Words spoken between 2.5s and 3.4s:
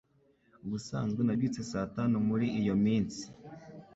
iyo minsi